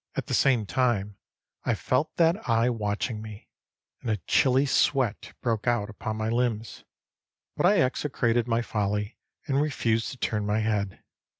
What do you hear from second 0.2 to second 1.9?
the same time I